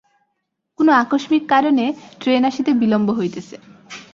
[0.79, 1.85] কোনো আকস্মিক কারণে
[2.19, 3.55] ট্রেন আসিতে বিলম্ব হইতেছে।